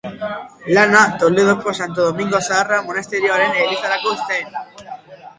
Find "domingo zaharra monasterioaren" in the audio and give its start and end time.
2.09-3.53